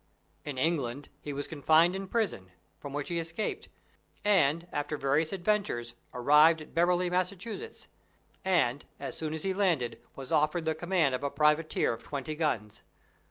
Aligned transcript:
In 0.45 0.57
England 0.57 1.09
he 1.21 1.31
was 1.31 1.45
confined 1.47 1.95
in 1.95 2.07
prison, 2.07 2.49
from 2.79 2.91
which 2.91 3.09
he 3.09 3.19
escaped, 3.19 3.69
and, 4.25 4.65
after 4.73 4.97
various 4.97 5.31
adventures, 5.31 5.93
arrived 6.11 6.59
at 6.59 6.73
Beverly, 6.73 7.07
Massachusetts, 7.07 7.87
and, 8.43 8.83
as 8.99 9.15
soon 9.15 9.31
as 9.31 9.43
he 9.43 9.53
landed, 9.53 10.01
was 10.15 10.31
offered 10.31 10.65
the 10.65 10.73
command 10.73 11.13
of 11.13 11.23
a 11.23 11.29
privateer 11.29 11.93
of 11.93 12.01
twenty 12.01 12.33
guns. 12.33 12.81